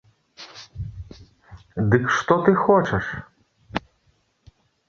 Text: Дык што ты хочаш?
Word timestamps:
Дык 1.93 2.03
што 2.15 2.35
ты 2.47 2.51
хочаш? 2.65 3.05